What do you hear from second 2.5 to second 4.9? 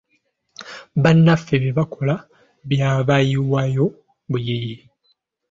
byabayiwayo buyiyi!